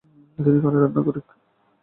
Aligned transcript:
তিনি 0.37 0.57
কানাডার 0.63 0.91
নাগরিক। 0.95 1.27